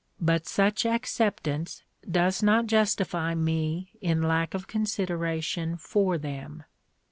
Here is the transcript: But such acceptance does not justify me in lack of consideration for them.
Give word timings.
But 0.19 0.47
such 0.47 0.83
acceptance 0.83 1.83
does 2.09 2.41
not 2.41 2.65
justify 2.65 3.35
me 3.35 3.91
in 4.01 4.23
lack 4.23 4.55
of 4.55 4.65
consideration 4.65 5.77
for 5.77 6.17
them. 6.17 6.63